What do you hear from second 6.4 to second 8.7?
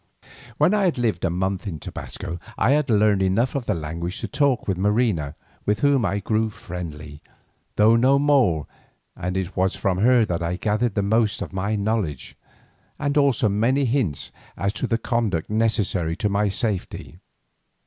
friendly, though no more,